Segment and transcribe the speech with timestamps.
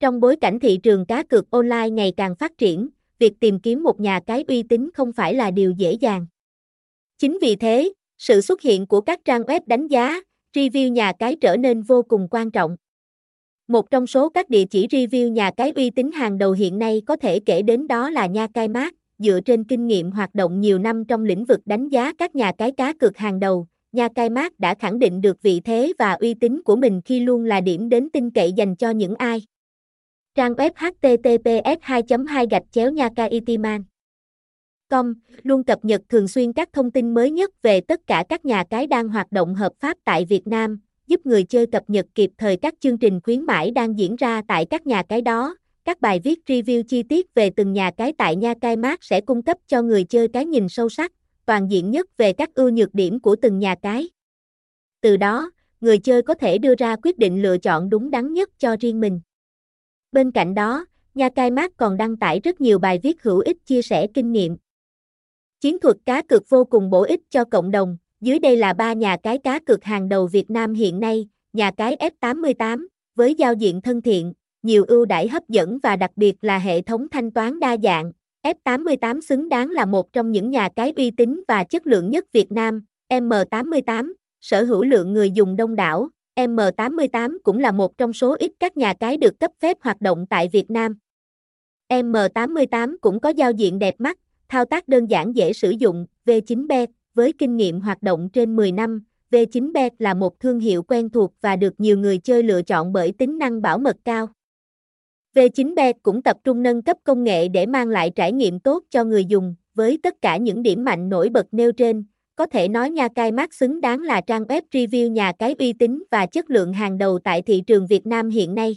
[0.00, 3.82] Trong bối cảnh thị trường cá cược online ngày càng phát triển, việc tìm kiếm
[3.82, 6.26] một nhà cái uy tín không phải là điều dễ dàng.
[7.18, 10.20] Chính vì thế, sự xuất hiện của các trang web đánh giá,
[10.56, 12.76] review nhà cái trở nên vô cùng quan trọng.
[13.68, 17.02] Một trong số các địa chỉ review nhà cái uy tín hàng đầu hiện nay
[17.06, 20.60] có thể kể đến đó là Nha Cai Mát, dựa trên kinh nghiệm hoạt động
[20.60, 24.08] nhiều năm trong lĩnh vực đánh giá các nhà cái cá cược hàng đầu, Nha
[24.14, 27.44] Cai Mát đã khẳng định được vị thế và uy tín của mình khi luôn
[27.44, 29.42] là điểm đến tin cậy dành cho những ai.
[30.34, 33.84] Trang web https 2 2 gạch chéo nha itiman
[34.88, 38.44] com luôn cập nhật thường xuyên các thông tin mới nhất về tất cả các
[38.44, 42.06] nhà cái đang hoạt động hợp pháp tại Việt Nam, giúp người chơi cập nhật
[42.14, 45.56] kịp thời các chương trình khuyến mãi đang diễn ra tại các nhà cái đó.
[45.84, 49.20] Các bài viết review chi tiết về từng nhà cái tại Nha Cai Mát sẽ
[49.20, 51.12] cung cấp cho người chơi cái nhìn sâu sắc,
[51.46, 54.10] toàn diện nhất về các ưu nhược điểm của từng nhà cái.
[55.00, 55.50] Từ đó,
[55.80, 59.00] người chơi có thể đưa ra quyết định lựa chọn đúng đắn nhất cho riêng
[59.00, 59.20] mình.
[60.12, 63.66] Bên cạnh đó, Nha Cai Mát còn đăng tải rất nhiều bài viết hữu ích
[63.66, 64.56] chia sẻ kinh nghiệm.
[65.60, 68.92] Chiến thuật cá cược vô cùng bổ ích cho cộng đồng, dưới đây là ba
[68.92, 73.54] nhà cái cá cược hàng đầu Việt Nam hiện nay, nhà cái F88, với giao
[73.54, 77.30] diện thân thiện, nhiều ưu đãi hấp dẫn và đặc biệt là hệ thống thanh
[77.30, 78.12] toán đa dạng.
[78.42, 82.32] F88 xứng đáng là một trong những nhà cái uy tín và chất lượng nhất
[82.32, 86.08] Việt Nam, M88, sở hữu lượng người dùng đông đảo,
[86.46, 90.26] M88 cũng là một trong số ít các nhà cái được cấp phép hoạt động
[90.30, 90.98] tại Việt Nam.
[91.88, 96.86] M88 cũng có giao diện đẹp mắt, thao tác đơn giản dễ sử dụng, V9Bet,
[97.14, 101.32] với kinh nghiệm hoạt động trên 10 năm, V9Bet là một thương hiệu quen thuộc
[101.40, 104.28] và được nhiều người chơi lựa chọn bởi tính năng bảo mật cao.
[105.34, 109.04] V9Bet cũng tập trung nâng cấp công nghệ để mang lại trải nghiệm tốt cho
[109.04, 112.04] người dùng, với tất cả những điểm mạnh nổi bật nêu trên,
[112.40, 115.72] có thể nói Nha Cai Mát xứng đáng là trang web review nhà cái uy
[115.72, 118.76] tín và chất lượng hàng đầu tại thị trường Việt Nam hiện nay.